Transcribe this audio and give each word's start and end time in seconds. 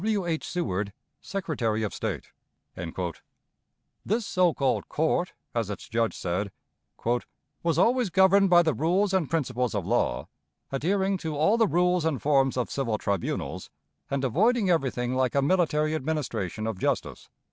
"W. 0.01 0.25
H. 0.25 0.47
SEWARD, 0.47 0.93
Secretary 1.21 1.83
of 1.83 1.93
State." 1.93 2.31
This 4.03 4.25
so 4.25 4.51
called 4.51 4.89
court, 4.89 5.33
as 5.53 5.69
its 5.69 5.87
judge 5.87 6.17
said, 6.17 6.51
"was 7.05 7.77
always 7.77 8.09
governed 8.09 8.49
by 8.49 8.63
the 8.63 8.73
rules 8.73 9.13
and 9.13 9.29
principles 9.29 9.75
of 9.75 9.85
law, 9.85 10.27
adhering 10.71 11.19
to 11.19 11.35
all 11.35 11.55
the 11.55 11.67
rules 11.67 12.03
and 12.03 12.19
forms 12.19 12.57
of 12.57 12.71
civil 12.71 12.97
tribunals, 12.97 13.69
and 14.09 14.23
avoiding 14.23 14.71
everything 14.71 15.13
like 15.13 15.35
a 15.35 15.41
military 15.43 15.93
administration 15.93 16.65
of 16.65 16.79
justice. 16.79 17.29